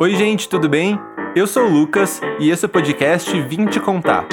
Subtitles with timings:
[0.00, 0.96] Oi, gente, tudo bem?
[1.34, 4.28] Eu sou o Lucas e esse é o podcast Vim Te Contar.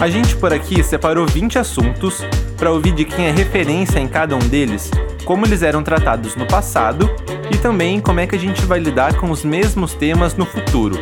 [0.00, 2.20] A gente por aqui separou 20 assuntos
[2.56, 4.90] para ouvir de quem é referência em cada um deles,
[5.24, 7.08] como eles eram tratados no passado
[7.48, 10.96] e também como é que a gente vai lidar com os mesmos temas no futuro.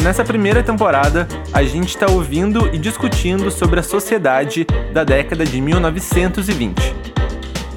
[0.00, 5.60] Nessa primeira temporada, a gente está ouvindo e discutindo sobre a sociedade da década de
[5.60, 7.01] 1920.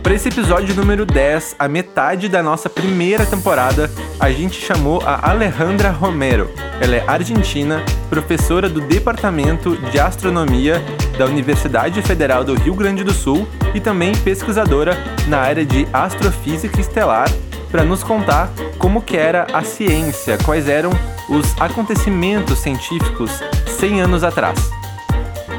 [0.06, 5.32] Para esse episódio número 10, a metade da nossa primeira temporada, a gente chamou a
[5.32, 6.48] Alejandra Romero.
[6.80, 10.80] Ela é argentina, professora do Departamento de Astronomia
[11.18, 14.96] da Universidade Federal do Rio Grande do Sul e também pesquisadora
[15.28, 17.28] na área de astrofísica estelar,
[17.72, 20.92] para nos contar como que era a ciência, quais eram
[21.28, 23.42] os acontecimentos científicos
[23.80, 24.70] 100 anos atrás.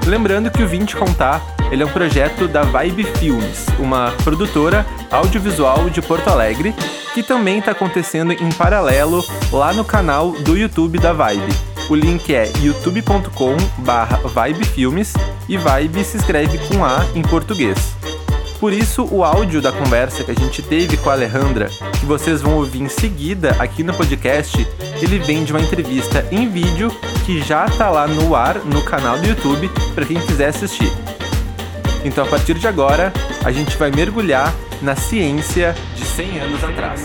[0.06, 5.90] Lembrando que o 20 Contar ele é um projeto da Vibe Filmes, uma produtora audiovisual
[5.90, 6.74] de Porto Alegre,
[7.14, 11.52] que também está acontecendo em paralelo lá no canal do YouTube da Vibe.
[11.88, 15.14] O link é youtube.com/vibefilmes
[15.48, 17.95] e Vibe se escreve com A em português.
[18.58, 21.68] Por isso, o áudio da conversa que a gente teve com a Alejandra,
[22.01, 24.66] que vocês vão ouvir em seguida aqui no podcast,
[25.01, 26.90] ele vem de uma entrevista em vídeo
[27.26, 30.90] que já está lá no ar no canal do YouTube para quem quiser assistir.
[32.07, 33.12] Então, a partir de agora,
[33.45, 37.02] a gente vai mergulhar na ciência de 100 anos atrás.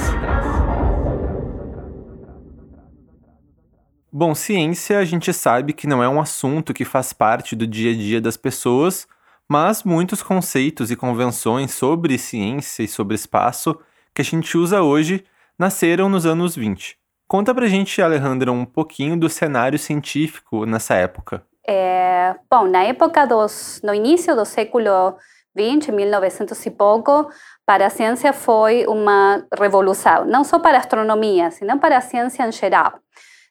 [4.13, 7.93] Bom, ciência a gente sabe que não é um assunto que faz parte do dia
[7.93, 9.07] a dia das pessoas,
[9.49, 13.75] mas muitos conceitos e convenções sobre ciência e sobre espaço
[14.13, 15.23] que a gente usa hoje
[15.57, 16.95] nasceram nos anos 20.
[17.27, 21.43] Conta pra gente, Alejandra, um pouquinho do cenário científico nessa época.
[21.67, 25.15] É, bom, na época dos, no início do século
[25.57, 27.29] XX, 1900 e pouco,
[27.65, 32.43] para a ciência foi uma revolução, não só para a astronomia, senão para a ciência
[32.47, 32.99] em geral.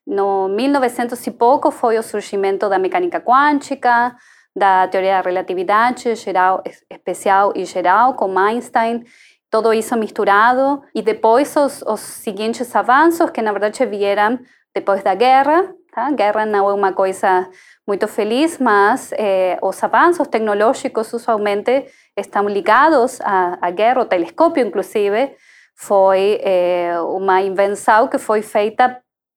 [0.06, 4.16] No 1900 e pouco foi o surgimento da mecânica quântica,
[4.56, 9.04] da teoria da relatividade geral, especial e geral, com Einstein,
[9.48, 14.38] todo isso misturado, e depois os, os seguintes avanços, que na verdade vieram
[14.74, 16.10] depois da guerra, Tá?
[16.12, 17.48] Guerra não é uma coisa
[17.90, 21.86] muito feliz, mas eh, os avanços tecnológicos usualmente
[22.16, 24.02] estão ligados à guerra.
[24.02, 25.34] O telescópio, inclusive,
[25.74, 28.84] foi eh, uma invenção que foi feita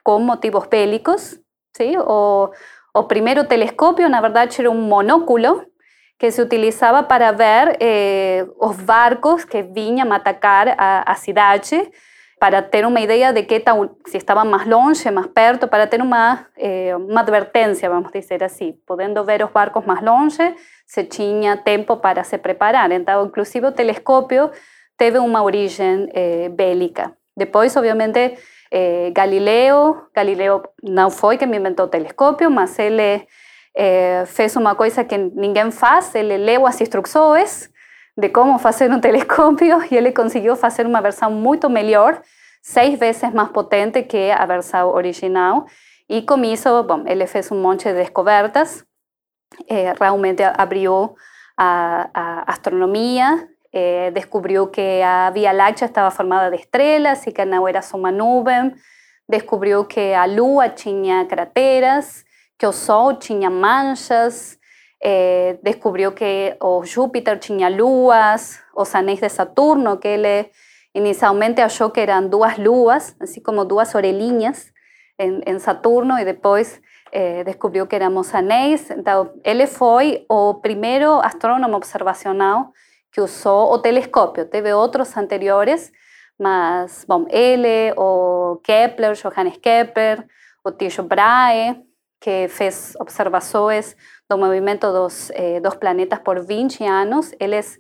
[0.04, 1.40] com motivos bélicos.
[1.76, 1.98] Sim?
[1.98, 2.52] O,
[2.94, 5.66] o primeiro telescópio, na verdade, era um monóculo
[6.20, 11.90] que se utilizava para ver eh, os barcos que vinham atacar a, a cidade
[12.44, 13.64] para ter uma ideia de que
[14.06, 18.78] se estava mais longe, mais perto, para ter uma, eh, uma advertência, vamos dizer assim.
[19.26, 20.54] Ver os barcos mais longe,
[20.86, 22.92] se tinha tempo para se preparar.
[22.92, 24.52] Então, inclusive, o telescópio
[24.98, 27.14] teve uma origem eh, bélica.
[27.34, 28.38] Depois, obviamente,
[28.70, 33.26] eh, Galileu, Galileu não foi quem inventou o telescópio, mas ele
[33.74, 37.72] eh, fez uma coisa que ninguém faz, ele leu as instruções
[38.18, 42.22] de como fazer um telescópio e ele conseguiu fazer uma versão muito melhor,
[42.62, 45.66] seis vezes mais potente que a versão original.
[46.10, 48.86] E com isso, bom, ele fez um monte de descobertas,
[49.70, 51.16] eh, realmente abriu
[51.58, 57.46] a, a astronomia, eh, descobriu que a Via Láctea estava formada de estrelas e que
[57.46, 58.74] não era só uma nuvem,
[59.28, 62.24] descobriu que a Lua tinha crateras,
[62.60, 64.60] que o Sol tinha manchas,
[65.06, 70.50] eh, descubrió que o Júpiter tenía luas, os anéis de Saturno, que él
[70.94, 74.74] inicialmente achó que eran dos luas, así como dos orelhinhas
[75.18, 76.82] en, Saturno, y después
[77.12, 78.90] eh, descubrió que éramos anéis.
[78.92, 82.68] Entonces, él fue o primero astrónomo observacional
[83.12, 84.50] que usó o telescopio.
[84.50, 85.92] Teve otros anteriores,
[86.38, 90.28] mas, bom, ele, o Kepler, Johannes Kepler,
[90.64, 91.86] o Tycho Brahe,
[92.24, 93.98] que fez observações
[94.30, 97.34] do movimento dos, eh, dos planetas por 20 anos.
[97.38, 97.78] Eles,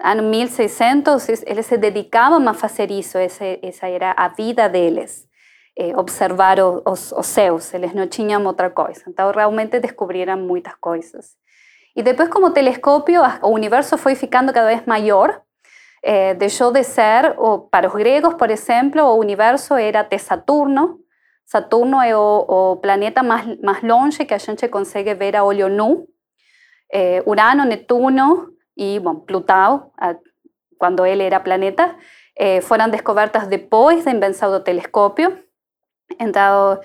[0.00, 5.26] ano 1600, eles se dedicavam a fazer isso, essa, essa era a vida deles,
[5.76, 9.02] eh, observar os, os céus, eles não tinham outra coisa.
[9.08, 11.36] Então, realmente descobriram muitas coisas.
[11.96, 15.42] E depois, como telescópio, o universo foi ficando cada vez maior,
[16.00, 17.34] eh, de ser,
[17.72, 21.03] para os gregos, por exemplo, o universo era de Saturno,
[21.46, 25.68] Saturno é o, o, planeta mais, mais longe que a gente consegue ver a olho
[25.68, 26.08] nu.
[26.92, 30.14] É, Urano, Netuno e bom, Plutão, a,
[30.78, 31.94] quando ele era planeta,
[32.36, 35.38] é, foram descobertas depois da invenção do telescópio.
[36.20, 36.80] Então,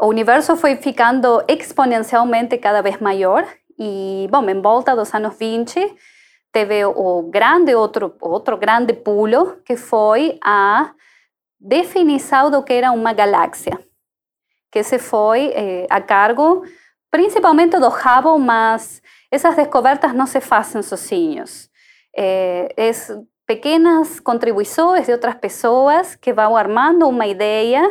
[0.00, 3.46] o universo foi ficando exponencialmente cada vez maior
[3.78, 5.96] e, bom, em volta dos anos 20,
[6.52, 10.92] teve o grande outro outro grande pulo que foi a
[11.60, 13.78] definição do que era uma galáxia,
[14.70, 16.62] que se foi eh, a cargo
[17.10, 21.70] principalmente do Hubble, mas essas descobertas não se fazem sozinhos.
[22.16, 23.12] Eh, es
[23.46, 27.82] pequeñas contribuições de outras pessoas que vão armando uma ideia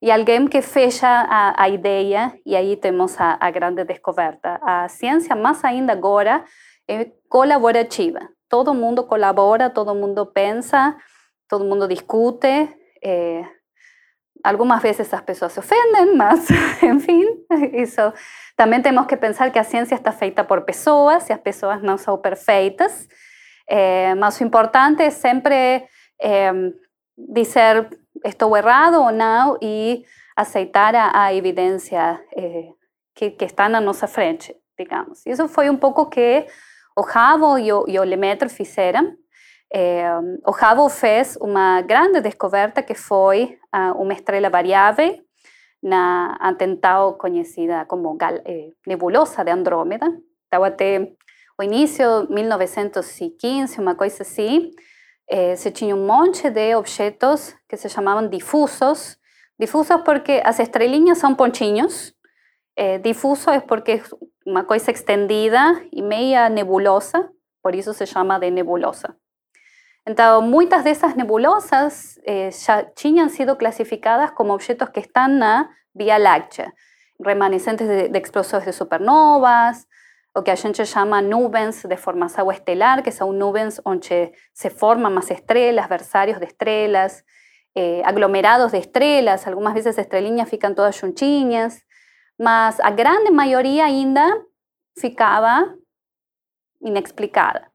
[0.00, 4.60] e alguém que fecha a, a ideia e aí temos a, a grande descoberta.
[4.62, 6.44] A ciência, mais ainda agora,
[6.88, 8.20] é colaborativa.
[8.48, 10.96] Todo mundo colabora, todo mundo pensa,
[11.48, 12.68] todo mundo discute.
[13.02, 13.44] Eh,
[14.44, 16.48] algumas vezes as pessoas se ofendem, mas,
[16.82, 17.24] enfim,
[17.72, 18.12] isso.
[18.56, 21.96] Também temos que pensar que a ciência está feita por pessoas e as pessoas não
[21.96, 23.08] são perfeitas.
[23.68, 25.84] Eh, mas o importante é sempre
[26.20, 26.52] eh,
[27.16, 27.88] dizer
[28.24, 30.04] estou errado ou não e
[30.36, 32.68] aceitar a, a eh,
[33.14, 35.24] que, que, está na nossa frente, digamos.
[35.24, 36.46] Isso foi um pouco que
[36.96, 39.16] o Hubble e o, e.
[39.72, 45.16] Eh, o Hubble fez uma grande descoberta que foi uh, uma estrela variável
[45.82, 50.06] na atentado conhecida como eh, nebulosa de Andrômeda.
[50.44, 51.12] Estava até
[51.58, 54.70] o início de 1915, uma coisa assim,
[55.28, 59.16] eh, se tinha um monte de objetos que se chamavam difusos.
[59.58, 62.14] Difusos porque as estrelinhas são pontinhos.
[62.76, 64.02] Eh, difuso é porque é
[64.46, 67.30] uma coisa extendida e meia nebulosa,
[67.62, 69.16] por isso se chama de nebulosa.
[70.10, 76.18] Então, muitas dessas nebulosas eh, já tinham sido classificadas como objetos que estão na Via
[76.18, 76.72] Láctea,
[77.24, 79.86] remanescentes de, de de supernovas,
[80.36, 85.16] o que a gente chama nuvens de formação estelar, que são nuvens onde se formam
[85.16, 87.22] as estrelas, versários de estrelas,
[87.76, 91.84] eh, aglomerados de estrelas, algumas vezes as estrelinhas ficam todas juntinhas,
[92.36, 94.26] mas a grande maioria ainda
[94.98, 95.72] ficava
[96.82, 97.69] inexplicada.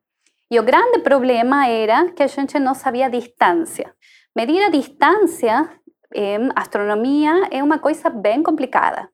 [0.56, 3.94] E o grande problema era que a gente não sabia a distância.
[4.34, 5.70] Medir a distância
[6.14, 9.10] em astronomia é uma coisa bem complicada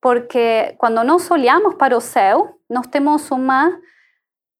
[0.00, 3.78] porque quando nós olhamos para o céu, nós temos uma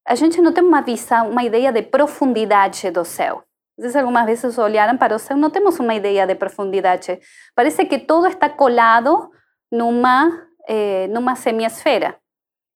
[0.07, 0.51] a gente não
[0.81, 1.31] visão,
[1.71, 3.43] de profundidade do céu.
[3.77, 7.19] Vocês algumas vezes olharam para o céu, não temos uma ideia de profundidade.
[7.53, 9.29] Parece que tudo está colado
[9.71, 12.17] numa eh, numa semiesfera.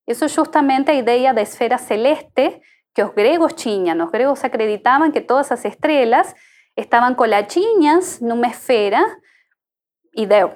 [0.06, 2.60] Isso é justamente a ideia da esfera celeste
[2.94, 4.04] que os gregos tinham.
[4.04, 6.34] Os gregos acreditavam que todas as estrelas
[6.76, 9.00] estavam coladinhas numa esfera
[10.16, 10.54] e deu.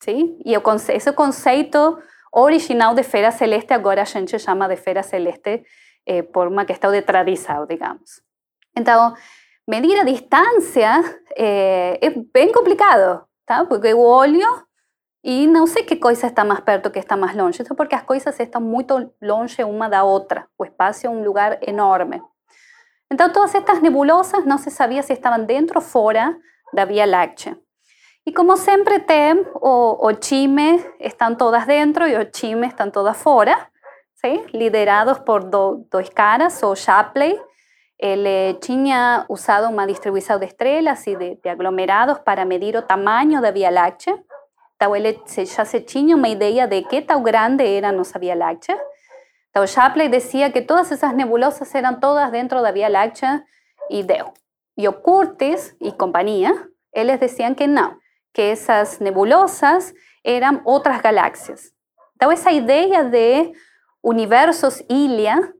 [0.00, 0.38] ¿sí?
[0.44, 1.98] E o conce esse conceito
[2.32, 5.64] original de esfera celeste agora a gente chama de esfera celeste
[6.06, 8.22] eh, por uma questão de tradição, digamos.
[8.76, 9.14] Então,
[9.66, 13.64] medir a distância eh, é bem complicado, tá?
[13.64, 14.66] porque eu olho
[15.28, 17.60] e não sei que coisa está mais perto que está mais longe.
[17.60, 20.46] Isso porque as coisas estão muito longe uma da outra.
[20.56, 22.22] O espaço é um lugar enorme.
[23.10, 26.36] Então, todas estas nebulosas não se sabia se estavam dentro ou fora
[26.72, 27.58] da Via Láctea.
[28.24, 33.16] Y como siempre TEM o, o CHIME están todas dentro y o CHIME están todas
[33.16, 33.72] fuera,
[34.14, 34.44] ¿sí?
[34.52, 37.36] liderados por dos caras o Shapley.
[37.98, 43.50] Él tinha usado una distribución de estrellas y de, aglomerados para medir el tamaño de
[43.50, 44.22] Vía Láctea.
[44.78, 48.78] Entonces, ya se tinha una idea de qué tan grande era nuestra Vía Láctea.
[49.46, 53.46] Entonces, Shapley decía que todas esas nebulosas eran todas dentro de Vía Láctea
[53.88, 54.32] y deu.
[54.76, 57.98] Y Curtis y compañía, ellos decían que no,
[58.32, 61.72] que esas nebulosas eran otras galaxias.
[62.12, 63.52] Entonces, esa idea de
[64.02, 65.54] universos ilha,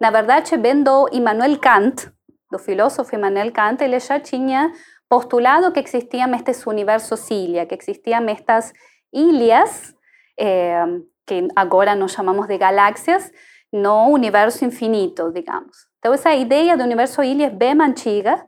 [0.00, 2.12] na verdade, vem do Immanuel Kant,
[2.50, 4.72] do filósofo Immanuel Kant, ele já tinha
[5.08, 8.72] postulado que existían estos universos ilha, que existían estas
[9.10, 9.94] ilhas,
[10.36, 10.84] eh,
[11.26, 13.32] que agora nos chamamos de galáxias,
[13.72, 15.88] no universo infinito, digamos.
[15.98, 18.46] Então, essa ideia do universo ilha é bem antiga,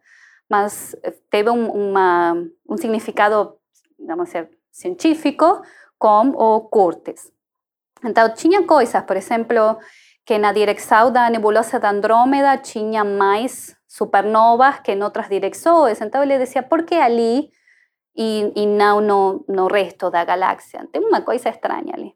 [0.49, 0.97] mas
[1.31, 2.35] teve uma,
[2.69, 3.61] um significado
[3.99, 5.63] vamos ser, científico
[5.99, 7.31] com o Curtis.
[8.05, 9.79] Então, tinha coisas, por exemplo,
[10.25, 16.01] que na direção da nebulosa da Andrômeda tinha mais supernovas que em outras direções.
[16.01, 17.51] Então, ele dizia, por que ali
[18.17, 20.87] e não no, no resto da galáxia?
[20.93, 22.15] Tem uma coisa estranha ali.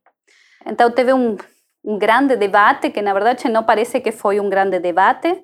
[0.64, 1.36] Então, teve um,
[1.84, 5.42] um grande debate, que na verdade não parece que foi um grande debate,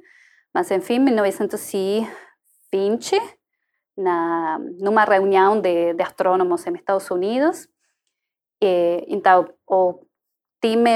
[0.54, 3.20] mas, enfim, em 1920,
[3.99, 7.66] na, numa reunião de, de astrônomos em Estados Unidos.
[8.62, 9.52] E, então,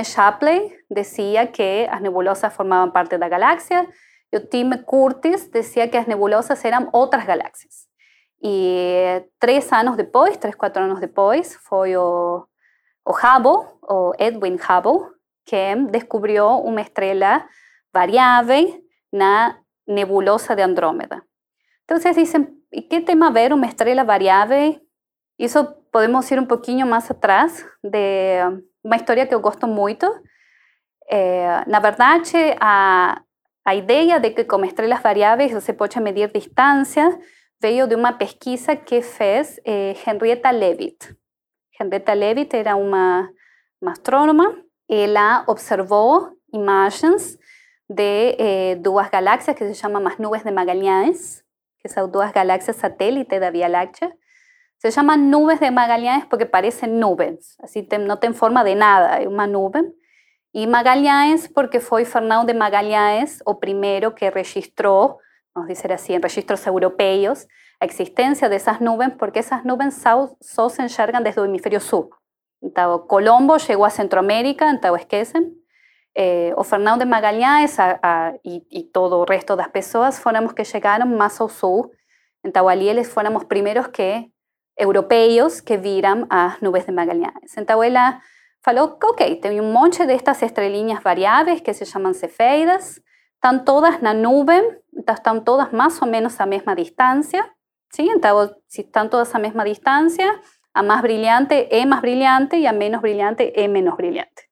[0.05, 5.97] Shapley dizia que as nebulosas formavam parte da galáxia e o time Curtis dizia que
[5.97, 7.87] as nebulosas eram outras galáxias.
[8.43, 12.47] E três anos depois, três, quatro anos depois, foi o,
[13.05, 15.11] o Hubble, o Edwin Hubble,
[15.47, 17.47] que descobriu uma estrela
[17.93, 21.23] variável na nebulosa de Andrômeda.
[21.85, 24.81] Então, dizem, ¿Y qué tema ver uma estrela variável?
[25.39, 28.41] Isso podemos ir um pouquinho mais atrás de
[28.83, 30.07] uma história que eu gosto muito.
[31.09, 33.23] É, na verdade, a,
[33.65, 37.19] a ideia de que com estrelas variáveis você pode medir distância
[37.61, 41.17] veio de uma pesquisa que fez eh, Henrietta Leavitt.
[41.81, 43.29] Henrietta Leavitt era uma,
[43.81, 44.55] uma astrônoma.
[44.89, 47.39] Ela observou imagens
[47.89, 51.43] de eh, duas galáxias que se chamam as nuvens de Magalhães,
[51.79, 54.13] que são duas galáxias satélite da Via Láctea.
[54.85, 59.27] Se llaman nubes de Magallanes porque parecen nubes, así no tienen forma de nada, es
[59.27, 59.81] una nube.
[60.57, 65.19] Y Magallanes porque fue Fernando de Magallanes o primero que registró,
[65.53, 67.49] vamos a decir así, en registros europeos,
[67.81, 72.09] la existencia de esas nubes porque esas nubes solo se enxergan desde el hemisferio sur.
[72.61, 75.61] Entonces, Colombo llegó a Centroamérica, entonces esquecen.
[76.15, 77.77] Eh, o Fernando de Magallanes
[78.45, 81.91] y, todo el resto de las personas fuéramos que llegaron más al sur.
[82.45, 84.31] Entonces, allí les fuéramos primeros que
[84.77, 87.57] europeos que viram as nuvens de Magalhães.
[87.57, 88.21] Então ela
[88.65, 92.99] falou que, ok, tem um monte destas estrelinhas variáveis que se chamam cefeidas,
[93.35, 94.63] estão todas na nuvem,
[94.97, 97.45] então estão todas mais ou menos à mesma distância,
[97.93, 98.11] sim?
[98.11, 100.41] Então, se estão todas à mesma distância,
[100.73, 104.49] a mais brilhante é mais brilhante e a menos brilhante é menos brilhante.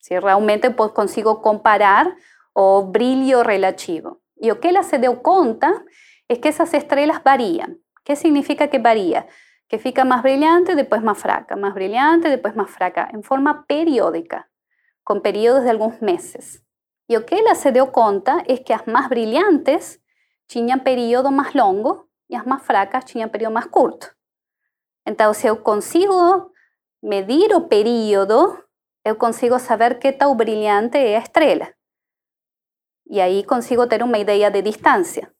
[0.00, 2.12] Se realmente eu consigo comparar
[2.54, 4.20] o brilho relativo.
[4.42, 5.84] E o que ela se deu conta
[6.28, 7.70] é que essas estrelas variam.
[7.70, 9.26] O que significa que varia?
[9.78, 14.50] Fica más brillante, después más fraca, más brillante, después más fraca, en forma periódica,
[15.02, 16.64] con periodos de algunos meses.
[17.06, 20.02] Y lo que ella se dio cuenta es que las más brillantes
[20.46, 24.08] tenían periodo más longo y las más fracas tenían periodo más corto.
[25.04, 26.52] Entonces, si yo consigo
[27.02, 28.64] medir o periodo,
[29.04, 31.78] yo consigo saber qué tan brillante es la estrella.
[33.04, 35.33] Y ahí consigo tener una idea de distancia.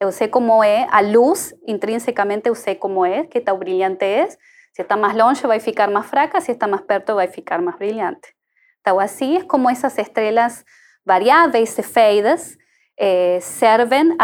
[0.00, 4.38] Yo sé cómo es, a luz, intrínsecamente yo sé cómo es, qué tan brillante es.
[4.72, 7.28] Si está más longe va a ficar más fraca, si está más perto va a
[7.28, 8.34] ficar más brillante.
[8.78, 10.64] Entonces, así es como esas estrellas
[11.04, 12.56] variáveis e feidas
[12.96, 14.16] eh, servem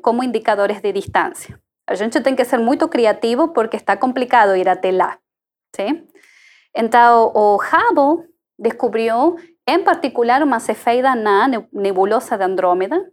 [0.00, 1.60] como indicadores de distância.
[1.86, 5.20] A gente tem que ser muito criativo porque está complicado ir até lá.
[5.74, 6.06] ¿sí?
[6.74, 9.36] Então, o Hubble descobriu,
[9.66, 13.04] em particular, uma cefeida na nebulosa de Andrómeda,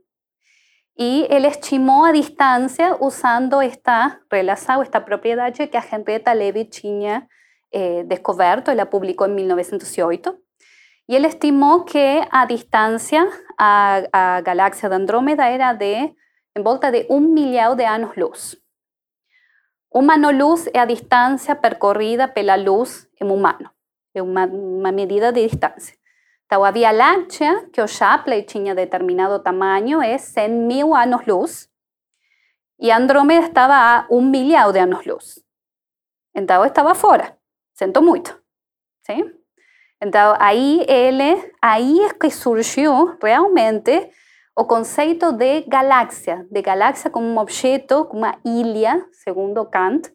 [0.96, 7.28] y él estimó a distancia usando esta relación, esta propiedad que a Henrietta Leavitt tinha
[7.72, 10.40] eh, descoberto, él la publicó en 1908,
[11.08, 16.16] y él estimó que a distancia a, a galaxia de Andrómeda era de
[16.56, 18.64] en volta de un millón de años luz.
[19.90, 23.76] Un ano luz es a distancia percorrida pela luz en humano,
[24.14, 25.96] es una, una medida de distancia.
[26.54, 31.68] Então, a Via Láctea, que o Shapley tinha determinado tamanho, é 100 mil anos-luz,
[32.80, 35.44] e Andrômeda estava a um milhão de anos-luz.
[36.36, 37.36] Então, estava fora.
[37.74, 38.40] Sinto muito.
[39.04, 39.32] Sim?
[40.00, 44.12] Então, aí ele, aí é que surgiu realmente
[44.56, 50.08] o conceito de galáxia, de galáxia como um objeto, como uma ilha, segundo Kant,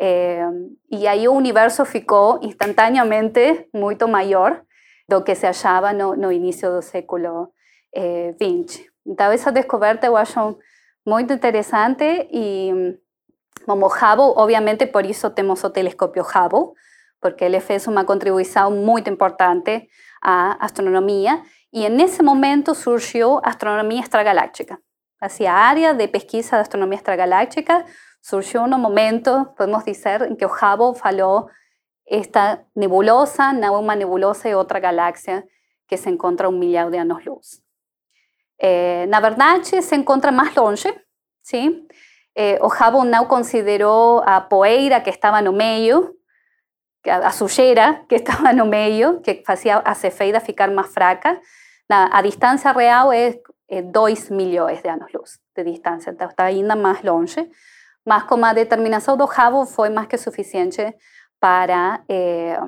[0.00, 0.48] eh,
[0.88, 4.62] e aí o universo ficou instantaneamente muito maior
[5.10, 7.52] do que se hallaba no, no inicio del século
[7.92, 8.86] eh, XX.
[9.04, 10.58] Entonces, esa descoberta eu acho
[11.04, 12.96] muito interessante e
[13.66, 16.72] como Hubble, obviamente por isso temos o telescopio Hubble,
[17.20, 19.88] porque ele fez uma contribuição muito importante
[20.22, 24.78] à astronomia e nesse momento surgiu a astronomia extragaláctica.
[25.20, 27.84] Assim, a área de pesquisa de astronomia extragaláctica
[28.22, 31.48] surgiu no momento, podemos dizer, em que o Hubble falou
[32.10, 35.46] esta nebulosa no una nebulosa y otra galaxia
[35.86, 37.62] que se encuentra a un millón de años luz.
[38.58, 40.92] Eh, na verdade, se encontra más longe,
[41.40, 41.86] ¿sí?
[42.34, 46.16] Eh, o Hubble no consideró a poeira que estaba no medio,
[47.04, 51.40] a sujeira que estaba no medio, que hacía a cefeida ficar más fraca.
[51.88, 53.38] a distancia real es
[53.68, 57.50] 2 millones de años luz de distancia, está ainda más longe.
[58.04, 60.96] Mas como a determinación do Hubble fue más que suficiente
[61.40, 62.58] para, eh,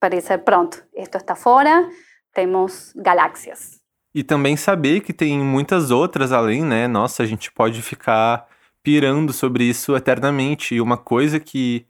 [0.00, 1.88] para dizer, pronto, esto está fora,
[2.34, 3.80] temos galáxias.
[4.14, 6.86] E também saber que tem muitas outras além, né?
[6.86, 8.46] Nossa, a gente pode ficar
[8.82, 10.74] pirando sobre isso eternamente.
[10.74, 11.86] E uma coisa que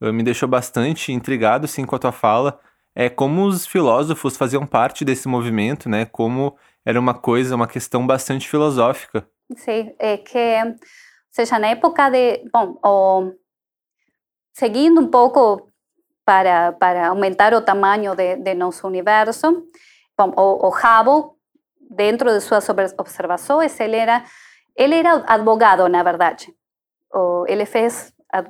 [0.00, 2.60] eh, me deixou bastante intrigado, assim, com a tua fala,
[2.94, 6.04] é como os filósofos faziam parte desse movimento, né?
[6.04, 9.26] Como era uma coisa, uma questão bastante filosófica.
[9.56, 10.74] Sim, é que, ou
[11.30, 13.32] seja, na época de, bom, o
[14.52, 15.68] seguindo um pouco
[16.24, 19.66] para, para aumentar o tamanho de, de nosso universo,
[20.18, 21.30] o, o Hubble,
[21.90, 22.66] dentro de suas
[22.98, 24.24] observações, ele era,
[24.76, 26.54] ele era advogado, na verdade.
[27.48, 28.44] ele fez a,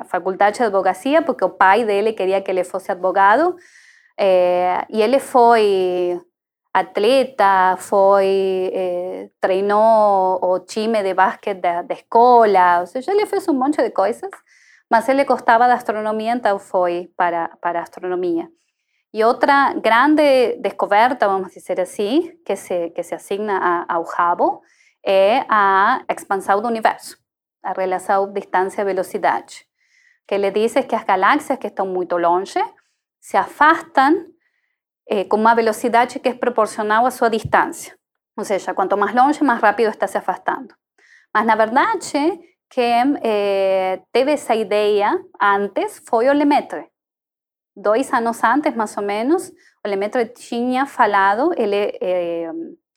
[0.00, 3.56] a faculdade de advocacia porque o pai dele queria que ele fosse advogado.
[4.18, 6.18] É, e ele foi
[6.72, 13.48] atleta, foi é, treinou o time de basquete da, da escola, ou seja, ele fez
[13.48, 14.30] um monte de coisas,
[14.90, 18.48] mas ele gostava da astronomia, então foi para, para a astronomia.
[19.12, 24.60] E outra grande descoberta, vamos dizer assim, que se, que se assigna a, ao Hubble,
[25.04, 27.16] é a expansão do universo,
[27.62, 29.66] a relação distância-velocidade.
[30.26, 32.60] que ele diz que as galáxias que estão muito longe
[33.20, 34.26] se afastam
[35.06, 37.96] eh, con una velocidad que es proporcional a su distancia.
[38.34, 40.74] O sea, cuanto más longe, más rápido está se afastando.
[41.32, 46.88] Mas, na verdade, quem eh, teve essa ideia antes foi o Lemaitre.
[47.74, 49.52] Dois anos antes, mais ou menos,
[49.84, 52.50] o Lemaitre tinha falado, ele, eh,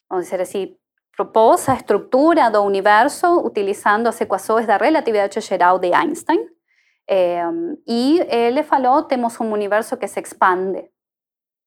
[0.09, 0.75] vamos dizer assim,
[1.15, 6.47] propôs a estrutura do universo utilizando as equações da relatividade geral de Einstein.
[7.07, 7.43] Eh,
[7.87, 10.89] e ele falou, temos um universo que se expande.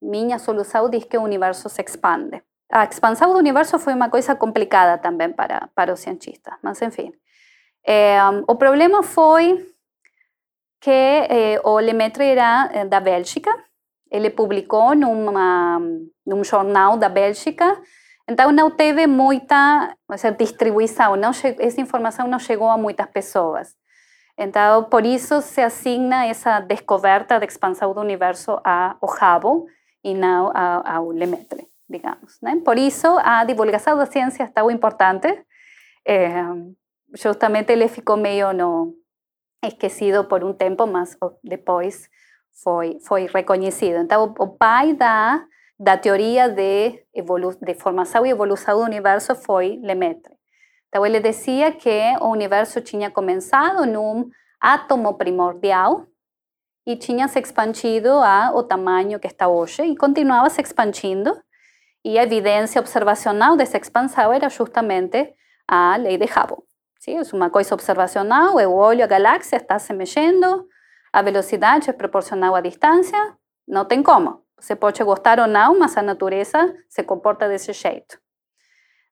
[0.02, 2.42] minha solução diz que o universo se expande.
[2.72, 7.12] A expansão do universo foi uma coisa complicada também para, para os cientistas, mas enfim.
[7.86, 9.66] É, o problema foi
[10.80, 13.50] que é, o Lemaitre era é, da Bélgica,
[14.10, 15.80] ele publicou numa,
[16.26, 17.80] num jornal da Bélgica,
[18.28, 23.74] então não teve muita seja, distribuição, não essa informação não chegou a muitas pessoas.
[24.36, 29.70] Então, por isso se assigna essa descoberta da expansão do universo ao Hubble,
[30.04, 32.38] e não ao, Lemaitre, digamos.
[32.42, 32.60] Né?
[32.64, 35.28] Por isso, a divulgação da ciência é tão importante.
[36.06, 36.42] É,
[37.14, 38.94] justamente ele ficou meio no,
[39.64, 42.08] esquecido por um tempo, mas depois
[42.62, 43.98] foi, foi reconhecido.
[43.98, 45.44] Então, o pai da,
[45.78, 50.34] da teoria de, evolu de formação e evolução do universo foi Lemaitre.
[50.88, 54.28] Então, ele dizia que o universo tinha começado num
[54.60, 56.06] átomo primordial,
[56.86, 61.40] y tinha se expandido a o tamanho que está hoje e continuava se expandindo.
[62.04, 65.32] E a evidência observacional dessa expansão era justamente
[65.68, 66.64] a lei de Hubble.
[67.02, 67.16] ¿Sí?
[67.16, 70.68] É uma coisa observacional, o olho, a galáxia está se mexendo,
[71.12, 73.36] a velocidade é proporcional à distância,
[73.66, 74.42] não tem como.
[74.58, 78.18] Você pode gostar ou não, mas a natureza se comporta desse jeito.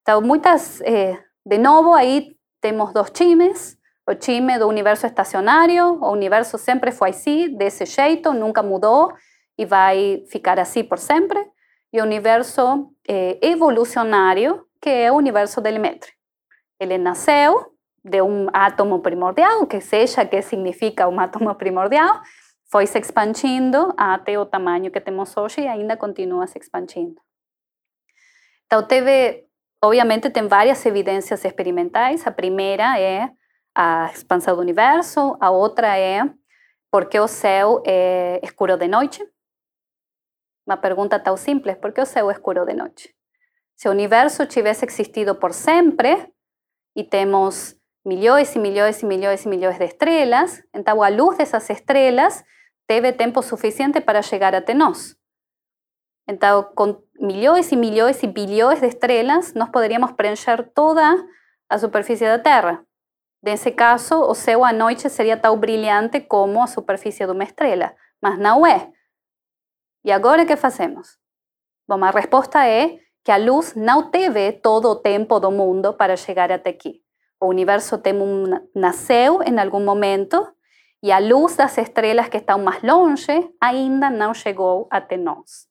[0.03, 3.76] Então, muitas, eh, de novo, aí temos dois times,
[4.09, 9.12] o time do universo estacionário, o universo sempre foi assim, desse jeito, nunca mudou
[9.59, 11.44] e vai ficar assim por sempre.
[11.92, 16.12] E o universo eh, evolucionário, que é o universo de.
[16.79, 17.69] Ele nasceu
[18.04, 22.20] de um átomo primordial, que seja que significa um átomo primordial,
[22.70, 27.20] foi se expandindo até o tamanho que temos hoje e ainda continua se expandindo.
[28.66, 29.44] Então, teve,
[29.82, 32.26] obviamente, tem várias evidências experimentais.
[32.26, 33.28] A primeira é
[33.74, 36.22] a expansão do universo, a outra é
[36.90, 39.24] por que o céu é escuro de noite?
[40.66, 43.14] Uma pergunta tão simples, por que o céu é escuro de noite?
[43.76, 46.32] Se o universo tivesse existido por sempre
[46.94, 47.80] e temos
[48.11, 52.42] milhões e milhões e milhões e milhões de estrelas, então a luz dessas estrelas
[52.88, 55.14] teve tempo suficiente para chegar até nós.
[56.29, 61.05] Então, com milhões e milhões e bilhões de estrelas, nós poderíamos preencher toda
[61.68, 62.85] a superfície da Terra.
[63.40, 67.94] Nesse caso, o céu à noite seria tão brilhante como a superfície de uma estrela,
[68.20, 68.90] mas não é.
[70.05, 71.16] E agora que fazemos?
[71.88, 76.16] Bom, a resposta é que a luz não teve todo o tempo do mundo para
[76.16, 77.01] chegar até aqui.
[77.40, 80.46] O universo tem um, nasceu em algum momento
[81.03, 85.66] e a luz das estrelas que estão mais longe ainda não chegou até nós.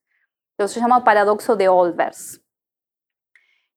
[0.59, 2.41] Isso se chama o paradoxo de Olbers.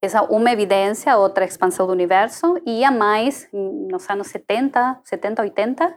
[0.00, 5.42] Essa é uma evidência, outra expansão do universo, e a mais, nos anos 70, 70,
[5.42, 5.94] 80,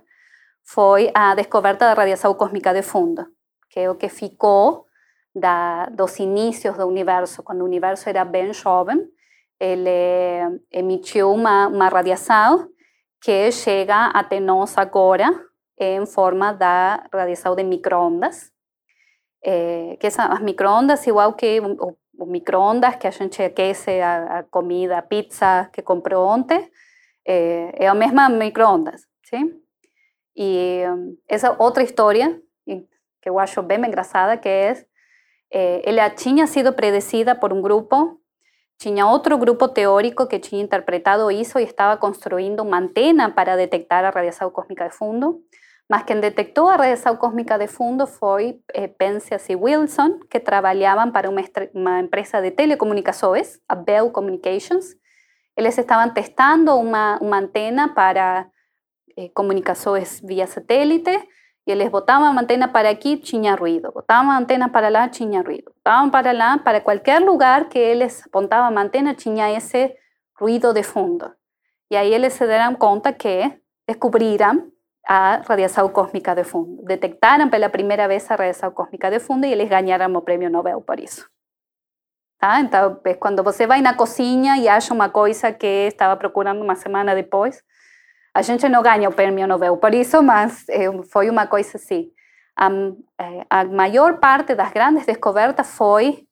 [0.63, 3.25] foi a descoberta da radiação cósmica de fundo,
[3.67, 4.85] que é o que ficou
[5.33, 9.09] da, dos inícios do universo, quando o universo era bem jovem,
[9.59, 12.69] ele emitiu uma, uma radiação
[13.21, 15.29] que chega até nós agora
[15.77, 18.51] em forma da radiação de microondas,
[19.43, 24.43] é, que as microondas, igual que o o microondas que a gente aquece a, a
[24.43, 26.69] comida, a pizza que comprou ontem,
[27.25, 29.59] é, é a mesma microondas, sim?
[30.35, 30.81] E
[31.27, 32.41] essa outra história,
[33.21, 34.85] que eu acho bem engraçada, que é,
[35.51, 38.19] é ela tinha sido predecida por um grupo,
[38.77, 44.03] tinha outro grupo teórico que tinha interpretado isso e estava construindo uma antena para detectar
[44.03, 45.41] a radiação cósmica de fundo.
[45.89, 51.11] Mas quem detectou a radiação cósmica de fundo foi eh, Penzias e Wilson, que trabalhavam
[51.11, 51.41] para uma,
[51.73, 54.95] uma, empresa de telecomunicações, a Bell Communications.
[55.55, 58.47] Eles estavam testando uma, uma antena para
[59.15, 61.11] eh, comunicações via satélite,
[61.65, 66.11] y les botaban antena para aquí, tinha ruido, botaban antena para lá, tinha ruido, botaban
[66.11, 69.97] para lá, para cualquier lugar que eles apontaban antena, tinha ese
[70.35, 71.35] ruido de fundo.
[71.89, 74.71] Y ahí eles se dieron cuenta que descubriram
[75.07, 76.83] a radiação cósmica de fundo.
[76.83, 80.81] Detectaram pela primeira vez a radiação cósmica de fundo e eles ganharam o prêmio Nobel
[80.81, 81.29] por isso.
[82.39, 82.59] Tá?
[82.59, 87.15] Então, quando você vai na cozinha e acha uma coisa que estava procurando uma semana
[87.15, 87.63] depois,
[88.35, 92.11] a gente não ganha o prêmio Nobel por isso, mas eh, foi uma coisa assim.
[92.57, 92.67] A,
[93.17, 96.27] eh, a maior parte das grandes descobertas foi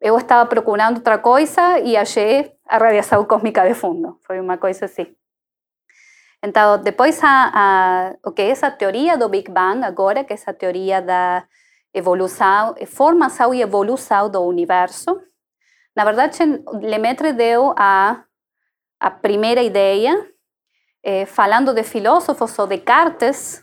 [0.00, 4.18] eu estava procurando outra coisa e achei a radiação cósmica de fundo.
[4.26, 5.14] Foi uma coisa assim.
[6.42, 10.34] Então, depois, a, a, o que é essa teoria do Big Bang agora, que é
[10.34, 11.44] essa teoria da
[11.94, 15.20] evolução, formação e evolução do universo,
[15.94, 16.38] na verdade,
[16.80, 18.24] Lemaitre deu a,
[18.98, 20.29] a primeira ideia
[21.02, 23.62] eh, falando de filósofos, o Descartes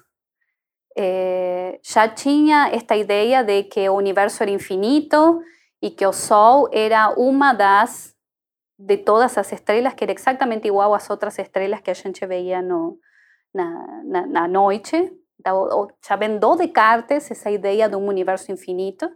[0.97, 5.39] eh, já tinha esta ideia de que o universo era infinito
[5.81, 8.15] e que o Sol era uma das
[8.79, 12.61] de todas as estrelas, que era exatamente igual às outras estrelas que a gente veia
[12.61, 12.99] no,
[13.53, 15.11] na, na, na noite.
[15.39, 19.09] Então, já vem do Descartes essa ideia de um universo infinito.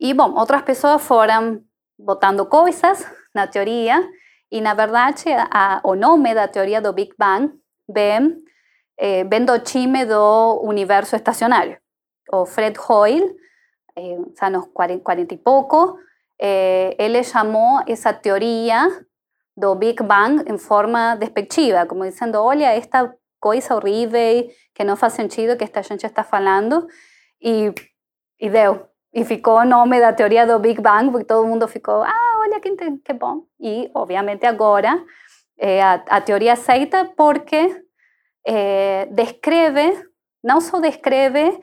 [0.00, 1.62] E, bom, outras pessoas foram
[1.98, 4.08] botando coisas na teoria,
[4.50, 5.24] e, na verdade,
[5.84, 7.52] o nome da teoria do Big Bang
[7.88, 8.36] vem,
[8.98, 11.78] eh, vem do universo estacionário.
[12.32, 13.34] O Fred Hoyle,
[13.96, 15.98] eh, anos 40, 40 e pouco,
[16.40, 18.88] eh, ele chamou essa teoria
[19.56, 25.14] do Big Bang em forma despectiva, como dizendo, olha, esta coisa horrível que não faz
[25.14, 26.86] sentido que esta gente está falando,
[27.40, 27.72] e,
[28.40, 28.86] e deu.
[29.12, 32.60] E ficou o nome da teoria do Big Bang, porque todo mundo ficou, ah, olha
[32.60, 33.44] que, que bom.
[33.60, 35.02] E, obviamente, agora
[35.58, 37.84] eh, a, a, aceita porque
[38.46, 40.04] eh, descreve,
[40.42, 41.60] não só descreve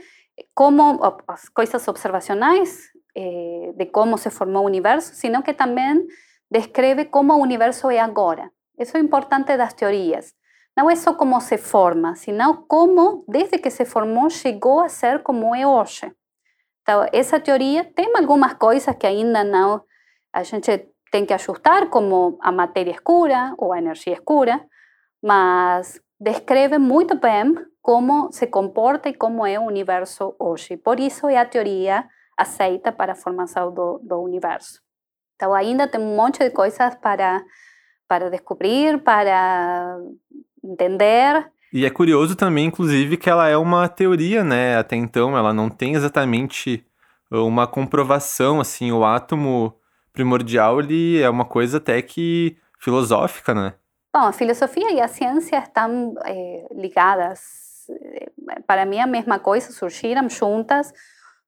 [0.53, 6.05] como as coisas observacionais eh, de como se formou o universo, sino que também
[6.51, 8.51] descreve como o universo é agora.
[8.77, 10.33] Isso é importante das teorias.
[10.75, 15.23] Não é só como se forma, sino como, desde que se formou, chegou a ser
[15.23, 16.11] como é hoje.
[16.81, 19.81] Então, essa teoria tem algumas coisas que ainda não
[20.33, 24.65] a gente tem que ajustar, como a matéria escura ou a energia escura,
[25.23, 30.77] mas descreve muito bem como se comporta e como é o universo hoje.
[30.77, 32.05] Por isso é a teoria
[32.37, 34.81] aceita para a formação do, do universo.
[35.35, 37.43] Então, ainda tem um monte de coisas para,
[38.07, 39.97] para descobrir, para
[40.63, 41.49] entender.
[41.71, 44.77] E é curioso também, inclusive, que ela é uma teoria, né?
[44.77, 46.85] Até então, ela não tem exatamente
[47.29, 49.73] uma comprovação, assim, o átomo
[50.15, 53.73] primordial, ele é uma coisa até que filosófica, né?
[54.13, 57.85] Bom, a filosofia e a ciência estão é, ligadas.
[58.65, 60.93] Para mim, a mesma coisa, surgiram juntas,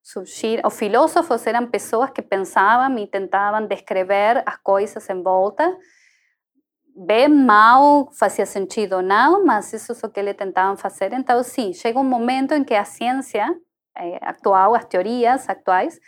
[0.02, 5.76] surgir, os filósofos eram pessoas que pensavam e tentavam descrever as coisas em volta.
[6.94, 11.12] Bem mal fazia sentido ou não, mas isso é o que eles tentavam fazer.
[11.12, 13.46] Então, sim, chega um momento em que a ciência
[13.96, 15.98] eh, atual, as teorias atuais,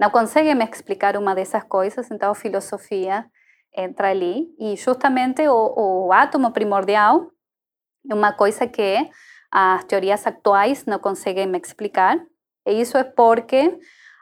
[0.00, 3.26] não conseguem me explicar uma dessas coisas, então a filosofia
[3.76, 4.48] entra ali.
[4.58, 7.30] E justamente o, o átomo primordial
[8.10, 9.10] é uma coisa que
[9.50, 12.18] as teorias atuais não conseguem me explicar.
[12.66, 13.78] E isso é porque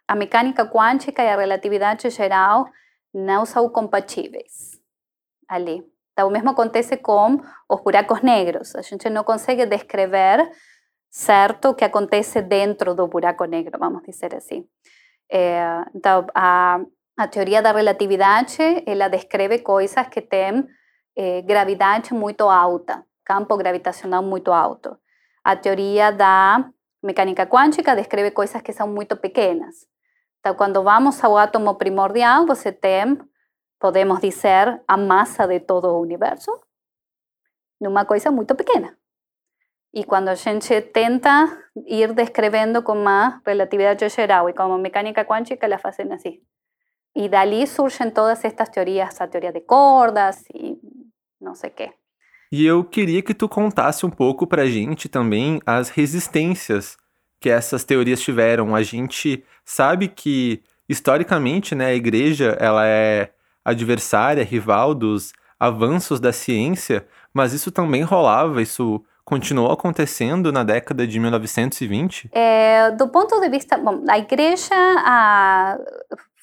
[0.09, 2.67] a mecânica quântica e a relatividade geral
[3.14, 4.81] não são compatíveis
[5.47, 5.87] ali.
[6.12, 8.75] Então, o mesmo acontece com os buracos negros.
[8.75, 10.51] A gente não consegue descrever
[11.09, 14.67] certo o que acontece dentro do buraco negro, vamos dizer assim.
[15.95, 16.81] Então, a,
[17.17, 20.67] a teoria da relatividade, ela descreve coisas que têm
[21.17, 24.97] é, gravidade muito alta, campo gravitacional muito alto.
[25.45, 26.71] A teoria da
[27.03, 29.87] mecânica quântica descreve coisas que são muito pequenas.
[30.41, 33.19] Então, quando vamos ao átomo primordial, você tem,
[33.79, 36.51] podemos dizer, a massa de todo o universo
[37.81, 38.97] numa coisa muito pequena.
[39.92, 41.31] E quando a gente tenta
[41.87, 46.40] ir descrevendo como a relatividade geral e como mecânica quântica, elas fazem assim.
[47.16, 50.79] E dali surgem todas estas teorias, a teoria de cordas e
[51.40, 51.90] não sei o quê.
[52.51, 56.96] E eu queria que tu contasse um pouco pra gente também as resistências
[57.40, 58.74] que essas teorias tiveram.
[58.74, 63.31] A gente sabe que historicamente, né, a igreja, ela é
[63.64, 71.07] adversária, rival dos avanços da ciência, mas isso também rolava, isso continuou acontecendo na década
[71.07, 72.31] de 1920?
[72.33, 75.77] É, do ponto de vista, bom, a igreja a,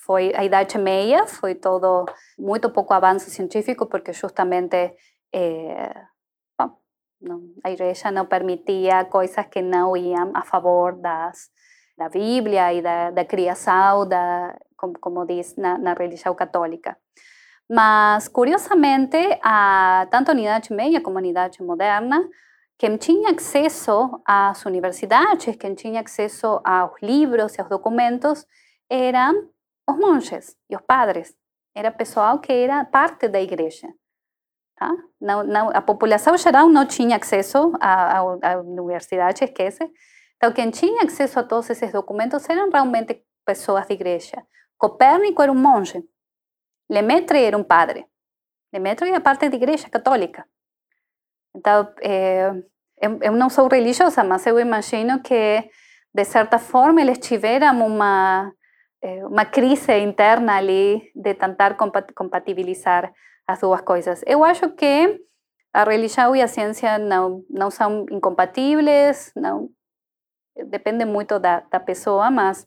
[0.06, 2.06] foi a Idade Meia, foi todo
[2.38, 4.93] muito pouco avanço científico, porque justamente
[5.34, 5.95] é,
[7.19, 11.50] não, a igreja não permitia coisas que não iam a favor das,
[11.98, 16.95] da Bíblia e da, da criação, da, como, como diz na, na religião católica.
[17.67, 22.24] Mas, curiosamente, a, tanto a unidade meia como a unidade moderna,
[22.77, 28.45] quem tinha acesso às universidades, quem tinha acesso aos livros e aos documentos,
[28.89, 29.49] eram
[29.89, 31.35] os monges e os padres.
[31.73, 33.88] Era pessoal que era parte da igreja.
[34.75, 34.91] Tá?
[35.21, 39.89] Não, não, a população geral não tinha acesso à, à, universidade, esquece.
[40.35, 44.45] Então, quem tinha acesso a todos esses documentos eram realmente pessoas de igreja.
[44.77, 46.03] Copérnico era um monge.
[46.89, 48.05] Lemaitre era um padre.
[48.73, 50.45] Lemaitre era parte da igreja católica.
[51.55, 52.51] Então, é,
[53.01, 55.69] eu, eu não sou religiosa, mas eu imagino que,
[56.13, 58.51] de certa forma, eles tiveram uma,
[59.29, 61.75] uma crise interna ali de tentar
[62.15, 63.11] compatibilizar
[63.47, 64.23] as duas coisas.
[64.25, 65.19] Eu acho que
[65.73, 69.69] a religião e a ciência não, não são incompatíveis, não,
[70.67, 72.65] depende muito da, da pessoa, mas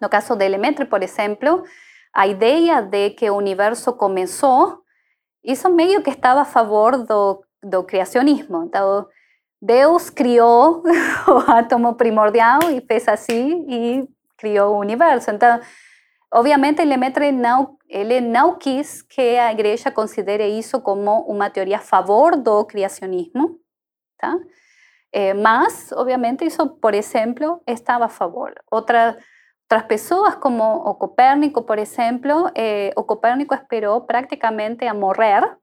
[0.00, 1.62] no caso de Lemaitre, por exemplo,
[2.14, 4.82] a ideia de que o universo começou,
[5.44, 8.64] isso meio que estava a favor do, do criacionismo.
[8.64, 9.06] Então,
[9.60, 10.82] Deus criou
[11.28, 15.30] o átomo primordial e fez assim e criou o universo.
[15.30, 15.60] Então,
[16.32, 21.80] obviamente, Lemaitre não, ele não quis que a igreja considere isso como uma teoria a
[21.80, 23.58] favor do criacionismo,
[24.18, 24.34] tá?
[25.12, 28.54] Eh, mas, obviamente, isso, por exemplo, estava a favor.
[28.70, 29.18] Outra
[29.70, 35.59] otras personas como o Copérnico, por ejemplo, eh, o Copérnico esperó prácticamente a morir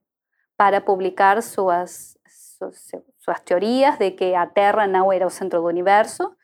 [0.57, 6.35] para publicar sus, sus, teorías de que la Tierra no era el centro del universo,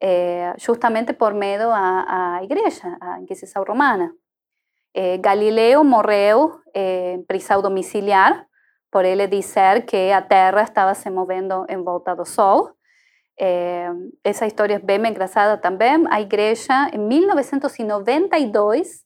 [0.00, 4.14] eh, justamente por miedo a, a igreja, a Inquisición romana.
[4.92, 8.48] Eh, Galileo morreu en prisión domiciliar
[8.90, 12.76] por él decir que la Tierra estaba se moviendo en volta do Sol,
[13.38, 13.88] é,
[14.22, 16.04] essa história é bem engraçada também.
[16.10, 19.04] A igreja, em 1992,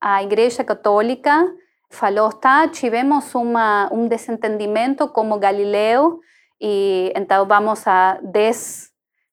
[0.00, 1.46] a igreja católica
[1.90, 2.30] falou,
[2.72, 6.20] tivemos uma, um desentendimento como Galileu
[6.60, 8.20] e então vamos a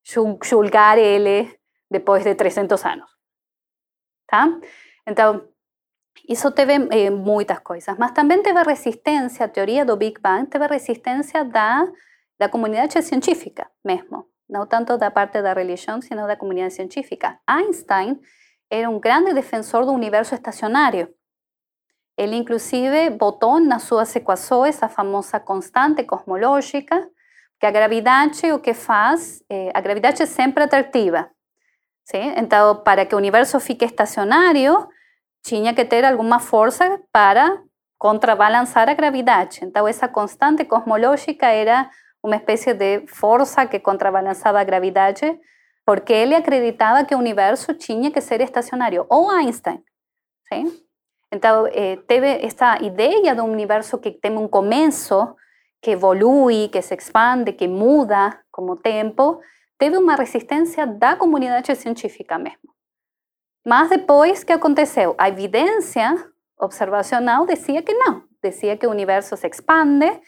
[0.04, 1.54] desjulgar ele
[1.89, 3.10] depois de 300 anos.
[4.28, 4.48] Tá?
[5.08, 5.48] Então,
[6.28, 10.68] isso teve eh, muitas coisas, mas também teve resistência, a teoria do Big Bang teve
[10.68, 11.86] resistência da,
[12.39, 17.39] da comunidade científica mesmo no tanto da parte da religião, sino da comunidade científica.
[17.48, 18.20] Einstein
[18.70, 21.13] era um grande defensor do universo estacionário.
[22.17, 27.10] Ele, inclusive, botou nas suas equações a famosa constante cosmológica,
[27.60, 31.30] que a gravidade o que faz, eh, a gravidade é sempre atrativa.
[32.06, 32.34] Sim?
[32.38, 34.88] Então, para que o universo fique estacionário,
[35.43, 37.62] tinha que ter alguma força para
[37.97, 39.60] contrabalançar a gravidade.
[39.63, 41.89] Então, essa constante cosmológica era
[42.21, 45.39] uma espécie de força que contrabalançava a gravidade,
[45.86, 49.82] porque ele acreditava que o universo tinha que ser estacionário, ou Einstein.
[50.52, 50.83] Sim?
[51.34, 55.36] Então, eh, teve essa ideia de um universo que tem um começo,
[55.82, 59.41] que evolui, que se expande, que muda com o tempo,
[59.80, 62.69] teve uma resistência da comunidade científica mesmo.
[63.65, 65.15] Mas depois, que aconteceu?
[65.17, 66.13] A evidência
[66.60, 70.22] observacional dizia que não, dizia que o universo se expande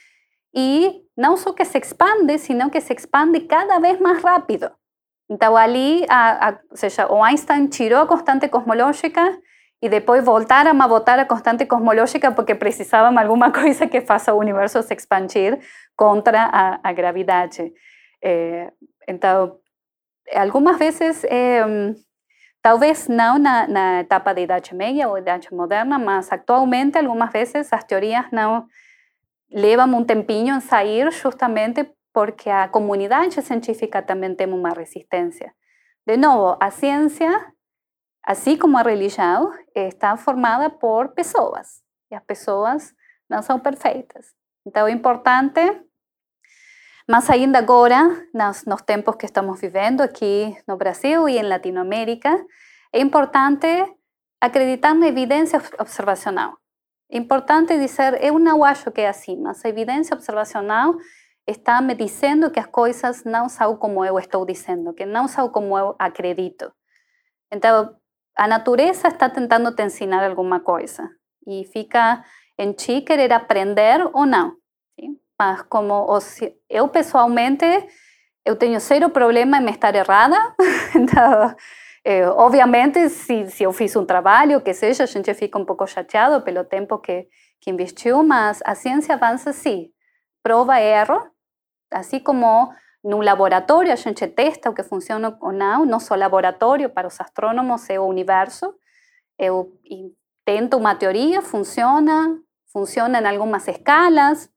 [0.55, 4.71] e não só que se expande, sino que se expande cada vez mais rápido.
[5.29, 9.39] Então, ali, a, a, ou seja, o Einstein tirou a constante cosmológica
[9.81, 14.39] e depois voltaram a botar a constante cosmológica porque precisavam alguma coisa que faça o
[14.39, 15.59] universo se expandir
[15.95, 17.71] contra a, a gravidade.
[18.23, 18.71] É,
[19.07, 19.57] então,
[20.33, 21.63] algumas vezes, é,
[22.61, 27.71] talvez não na, na etapa da Idade Média ou Idade Moderna, mas atualmente, algumas vezes,
[27.71, 28.65] as teorias não
[29.51, 35.53] levam um tempinho em sair justamente porque a comunidade científica também tem uma resistência.
[36.07, 37.29] De novo, a ciência,
[38.25, 42.93] assim como a religião, está formada por pessoas e as pessoas
[43.29, 44.33] não são perfeitas.
[44.65, 45.61] Então é importante,
[47.07, 52.43] mais ainda agora, nos, nos tempos que estamos vivendo aqui no Brasil e em Latinoamérica,
[52.91, 53.67] é importante
[54.41, 56.57] acreditar na evidência observacional.
[57.11, 60.95] Importante dizer, eu não acho que é assim, mas a evidência observacional
[61.47, 65.47] está me dizendo que as coisas não são como eu estou dizendo, que não são
[65.49, 66.71] como eu acredito.
[67.51, 67.95] Então,
[68.35, 71.09] a natureza está tentando te ensinar alguma coisa
[71.47, 72.23] e fica
[72.57, 74.55] em ti querer aprender ou não.
[74.99, 75.17] Sim?
[75.39, 76.07] Mas como
[76.69, 77.65] eu pessoalmente,
[78.45, 80.55] eu tenho zero problema em estar errada,
[80.95, 81.55] então
[82.07, 85.87] Eh, obviamente, se, se eu fiz um trabalho, que seja, a gente fica um pouco
[85.87, 87.27] chateado pelo tempo que,
[87.59, 89.89] que investiu, mas a ciência avança sim.
[90.43, 91.19] Prova e erro.
[91.91, 92.71] Assim como
[93.05, 97.87] no laboratório a gente testa o que funciona ou não, nosso laboratório para os astrônomos
[97.87, 98.73] é o universo.
[99.37, 99.71] Eu
[100.43, 102.35] tento uma teoria, funciona,
[102.73, 104.49] funciona em algumas escalas.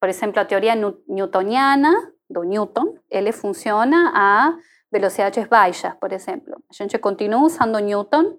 [0.00, 0.74] Por exemplo, a teoria
[1.06, 1.92] newtoniana
[2.28, 4.56] do Newton, ele funciona a
[4.90, 6.52] velocidades baixas, por exemplo.
[6.68, 8.38] A gente continua usando Newton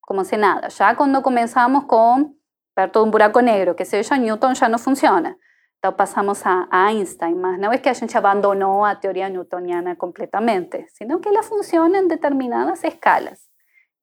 [0.00, 0.68] como se nada.
[0.68, 2.34] Já quando começamos com
[2.74, 5.36] perto de um buraco negro, que seja, Newton já não funciona.
[5.80, 10.84] Então passamos a Einstein, mas não é que a gente abandonou a teoria newtoniana completamente,
[10.88, 13.40] sino que ela funciona em determinadas escalas.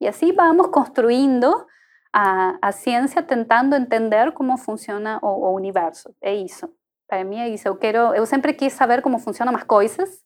[0.01, 1.67] E assim vamos construindo
[2.11, 6.15] a, a ciência tentando entender como funciona o, o universo.
[6.19, 6.67] É isso.
[7.07, 7.67] Para mim é isso.
[7.67, 10.23] Eu quero, eu sempre quis saber como funcionam as coisas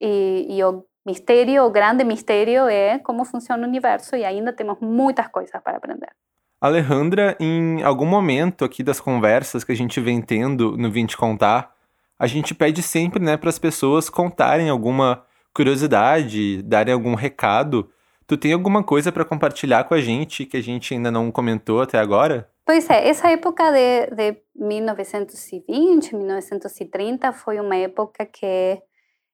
[0.00, 4.78] e, e o mistério, o grande mistério é como funciona o universo e ainda temos
[4.80, 6.14] muitas coisas para aprender.
[6.60, 11.72] Alejandra, em algum momento aqui das conversas que a gente vem tendo no Vinte Contar,
[12.18, 17.88] a gente pede sempre né, para as pessoas contarem alguma curiosidade, darem algum recado.
[18.26, 21.80] Tu tem alguma coisa para compartilhar com a gente que a gente ainda não comentou
[21.80, 22.50] até agora?
[22.66, 28.78] Pois é, essa época de, de 1920, 1930 foi uma época que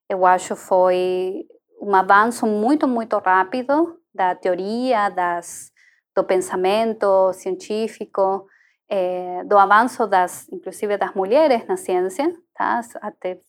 [0.08, 1.46] eu acho foi
[1.80, 5.73] um avanço muito, muito rápido da teoria, das
[6.14, 8.46] do pensamento científico,
[8.88, 12.80] eh, do avanço das, inclusive das mulheres na ciência, tá?
[13.00, 13.40] Até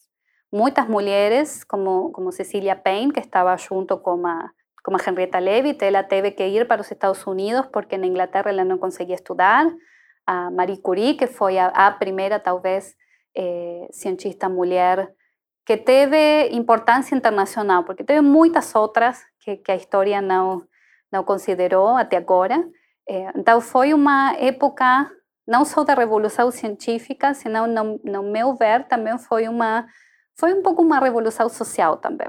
[0.52, 4.50] muitas mulheres, como como Cecilia Payne, que estava junto com a
[4.88, 8.64] a Henrietta Leavitt, ela teve que ir para os Estados Unidos porque na Inglaterra ela
[8.64, 9.66] não conseguia estudar.
[10.28, 12.96] A Marie Curie, que foi a, a primeira, talvez,
[13.36, 15.12] eh, cientista mulher
[15.66, 20.62] que teve importância internacional, porque teve muitas outras que, que a história não
[21.16, 22.64] não considerou até agora.
[23.08, 25.10] É, então, foi uma época
[25.48, 29.88] não só da revolução científica, senão, no, no meu ver, também foi uma
[30.38, 32.28] foi um pouco uma revolução social também.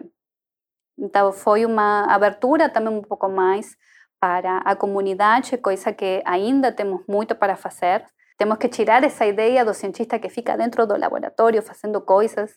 [0.96, 3.76] Então, foi uma abertura também um pouco mais
[4.20, 8.04] para a comunidade, coisa que ainda temos muito para fazer.
[8.38, 12.56] Temos que tirar essa ideia do cientista que fica dentro do laboratório fazendo coisas,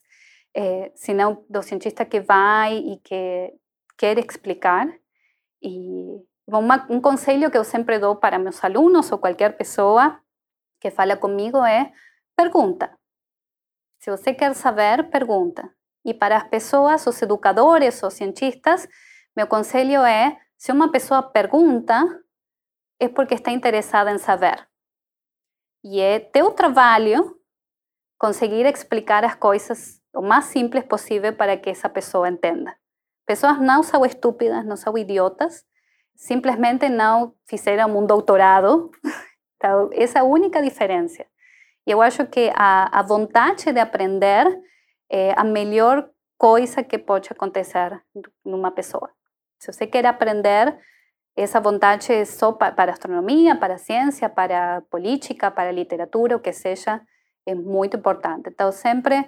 [0.56, 3.54] eh, senão do cientista que vai e que
[3.98, 4.88] quer explicar.
[5.62, 10.20] E uma, um conselho que eu sempre dou para meus alunos ou qualquer pessoa
[10.80, 11.92] que fala comigo é
[12.36, 12.98] pergunta.
[14.00, 15.70] Se você quer saber, pergunta.
[16.06, 18.88] E para as pessoas, os educadores, os cientistas,
[19.36, 22.02] meu conselho é: se uma pessoa pergunta,
[23.00, 24.68] é porque está interessada em saber.
[25.84, 27.40] E é teu trabalho
[28.18, 32.76] conseguir explicar as coisas o mais simples possível para que essa pessoa entenda.
[33.30, 35.64] Pessoas não são estúpidas, não são idiotas,
[36.16, 38.90] simplesmente não fizeram um doutorado.
[39.56, 41.24] Então, essa é a única diferença.
[41.86, 44.48] E eu acho que a, a vontade de aprender
[45.08, 48.02] é a melhor coisa que pode acontecer
[48.44, 49.12] numa pessoa.
[49.60, 50.76] Se você quer aprender,
[51.38, 57.00] essa vontade é só para astronomia, para ciência, para política, para literatura, o que seja,
[57.46, 58.50] é muito importante.
[58.50, 59.24] Então, sempre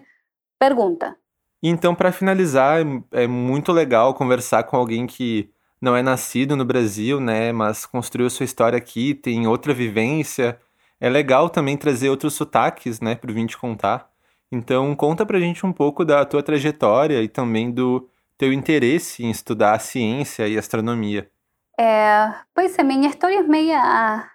[0.57, 1.20] pergunta.
[1.63, 2.79] Então, para finalizar,
[3.11, 8.29] é muito legal conversar com alguém que não é nascido no Brasil, né, mas construiu
[8.29, 10.59] sua história aqui, tem outra vivência.
[10.99, 14.09] É legal também trazer outros sotaques, né, para vir te contar.
[14.51, 19.29] Então, conta pra gente um pouco da tua trajetória e também do teu interesse em
[19.29, 21.29] estudar ciência e astronomia.
[21.79, 24.29] É, pois é, minha história é meia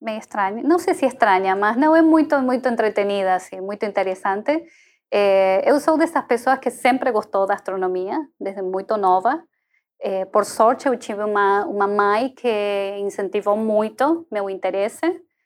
[0.00, 0.62] meio estranha.
[0.62, 4.64] Não sei se é estranha, mas não é muito muito entretenida, assim, muito interessante.
[5.12, 9.42] É, eu sou dessas pessoas que sempre gostou da astronomia, desde muito nova.
[10.00, 12.48] É, por sorte, eu tive uma, uma mãe que
[13.00, 15.04] incentivou muito meu interesse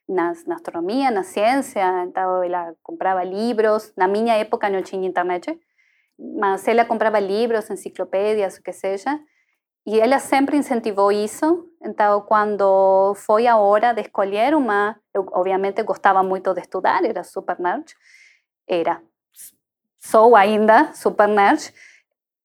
[0.09, 1.83] na, na astronomia, na ciência.
[2.05, 3.92] Então, ela comprava livros.
[3.96, 5.59] Na minha época não tinha internet,
[6.18, 9.18] mas ela comprava livros, enciclopédias, o que seja.
[9.87, 11.68] E ela sempre incentivou isso.
[11.83, 17.24] Então, quando foi a hora de escolher uma, eu obviamente gostava muito de estudar, era
[17.24, 17.95] super nerd.
[18.68, 19.03] Era
[20.05, 21.72] sou ainda super nerd.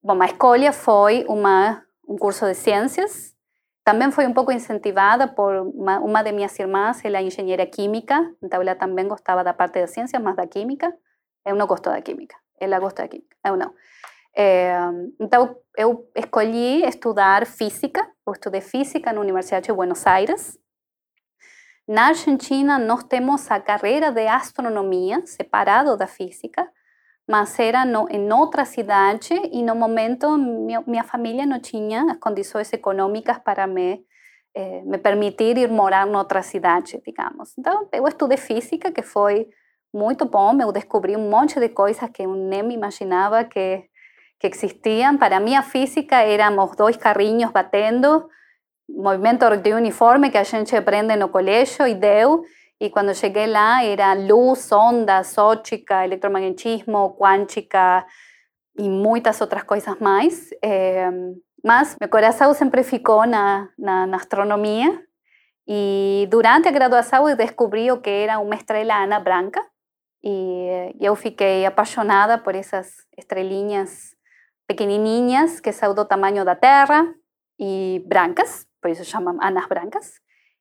[0.02, 3.36] Bom, a escolha foi uma, um curso de ciências.
[3.84, 8.16] Também foi um pouco incentivada por uma, uma de minhas irmãs, ela é engenheira química,
[8.42, 10.94] então ela também gostava da parte da ciência, mas da química.
[11.46, 13.74] Eu não gosto da química, ela gosta da química, eu não.
[14.36, 14.78] É,
[15.20, 20.58] então, eu escolhi estudar física, eu estudei física na Universidade de Buenos Aires.
[21.88, 26.70] Na Argentina, nós temos a carreira de astronomia, separado da física,
[27.30, 32.18] mas era no, em outra cidade e no momento minha, minha família não tinha as
[32.18, 34.04] condições econômicas para me,
[34.56, 37.54] eh, me permitir ir morar em outra cidade, digamos.
[37.56, 39.48] Então, eu estudei física, que foi
[39.94, 40.60] muito bom.
[40.60, 43.84] Eu descobri um monte de coisas que eu nem me imaginava que,
[44.40, 45.16] que existiam.
[45.16, 48.28] Para mim, a física éramos dois carrinhos batendo,
[48.90, 52.42] movimento de uniforme que a gente aprende no colégio e deu.
[52.80, 58.06] E quando cheguei lá, era luz, ondas, ótica, eletromagnetismo, quântica
[58.78, 60.50] e muitas outras coisas mais.
[60.64, 61.10] É,
[61.64, 64.18] mas meu coração sempre ficou na, na, na.
[65.68, 69.62] E durante a graduação eu descobri que era uma estrela ana branca.
[70.24, 74.16] E eu fiquei apaixonada por essas estrelinhas
[74.68, 77.14] pequenininhas que são do tamanho da Terra
[77.60, 80.14] e brancas, por isso chamam anas brancas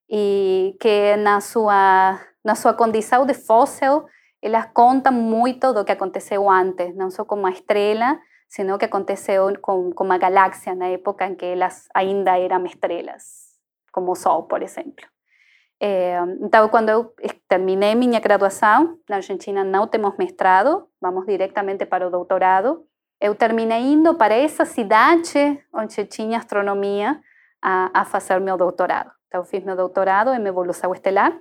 [0.08, 4.06] e que na sua, na sua condição de fóssil,
[4.40, 9.52] elas contam muito do que aconteceu antes, não só com a estrela, sino que aconteceu
[9.60, 13.58] com, com a galáxia na época em que elas ainda eram estrelas,
[13.92, 15.04] como o Sol, por exemplo.
[15.80, 17.14] É, então, quando eu
[17.46, 22.84] terminei minha graduação, na Argentina não temos mestrado, vamos diretamente para o doutorado.
[23.20, 27.20] Eu terminei indo para essa cidade onde tinha astronomia
[27.62, 29.17] a, a fazer meu doutorado.
[29.28, 31.38] Então, fiz meu doutorado em evolução estelar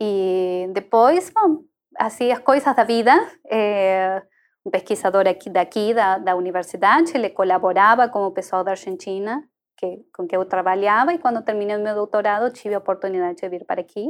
[0.00, 1.64] e depois, bom,
[1.98, 3.12] assim, as coisas da vida.
[3.50, 4.22] É,
[4.64, 9.42] um pesquisador aqui daqui da, da universidade, ele colaborava com o pessoal da Argentina
[9.76, 13.64] que, com que eu trabalhava e quando terminei meu doutorado tive a oportunidade de vir
[13.64, 14.08] para aqui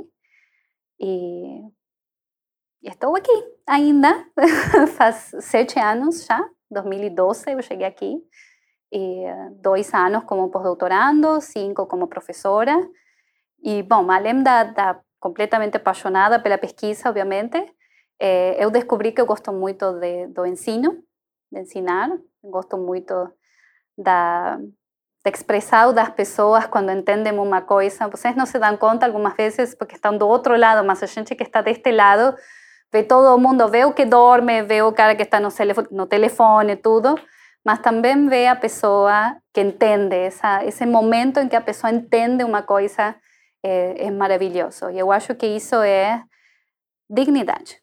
[1.00, 1.60] e,
[2.82, 3.32] e estou aqui
[3.66, 4.26] ainda,
[4.96, 6.38] faz sete anos já,
[6.70, 8.22] 2012 eu cheguei aqui,
[8.92, 9.24] e
[9.62, 12.76] dois anos como pós-doutorando, cinco como professora,
[13.62, 17.58] e, bom, além da, da completamente apaixonada pela pesquisa, obviamente,
[18.20, 20.98] eh, eu descobri que eu gosto muito de, do ensino,
[21.50, 22.10] de ensinar,
[22.42, 23.14] gosto muito
[23.96, 24.58] da,
[25.24, 28.08] da expressão das pessoas quando entendem uma coisa.
[28.08, 31.34] Vocês não se dão conta algumas vezes porque estão do outro lado, mas a gente
[31.34, 32.36] que está deste lado
[32.92, 35.48] vê todo mundo, vê o que dorme, vê o cara que está no,
[35.92, 37.14] no telefone, tudo,
[37.64, 42.44] mas também vê a pessoa que entende, essa, esse momento em que a pessoa entende
[42.44, 43.14] uma coisa
[43.62, 44.90] é, é maravilhoso.
[44.90, 46.22] E eu acho que isso é
[47.08, 47.80] dignidade.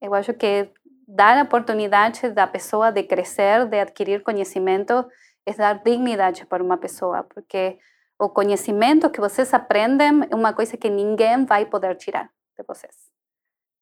[0.00, 0.70] Eu acho que
[1.06, 5.06] dar a oportunidade da pessoa de crescer, de adquirir conhecimento,
[5.46, 7.78] é dar dignidade para uma pessoa, porque
[8.18, 12.94] o conhecimento que vocês aprendem é uma coisa que ninguém vai poder tirar de vocês.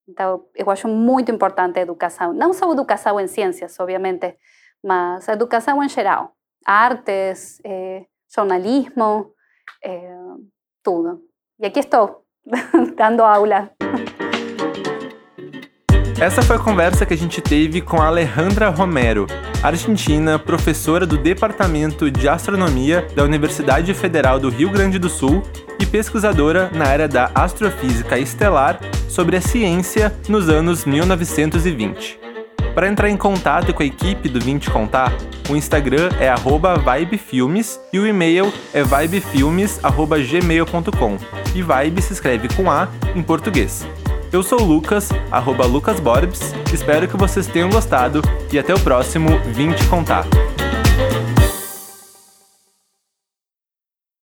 [0.07, 2.33] Então, eu acho muito importante a educação.
[2.33, 4.37] Não só a educação em ciências, obviamente,
[4.83, 6.37] mas a educação em geral.
[6.67, 9.33] Artes, eh, jornalismo,
[9.83, 10.17] eh,
[10.85, 11.21] tudo.
[11.59, 12.23] E aqui estou,
[12.97, 13.71] dando aula.
[16.21, 19.27] Essa foi a conversa que a gente teve com a Alejandra Romero,
[19.63, 25.43] argentina, professora do Departamento de Astronomia da Universidade Federal do Rio Grande do Sul
[25.81, 28.79] e pesquisadora na área da astrofísica estelar
[29.09, 32.34] sobre a ciência nos anos 1920.
[32.75, 35.13] Para entrar em contato com a equipe do Vinte Contar,
[35.49, 36.29] o Instagram é
[36.77, 41.19] vibefilmes e o e-mail é vibefilmes.gmail.com.
[41.55, 43.87] E vibe se escreve com A em português.
[44.33, 48.21] Eu sou o Lucas, arroba lucasborbs, espero que vocês tenham gostado
[48.53, 50.27] e até o próximo Vinte Contar.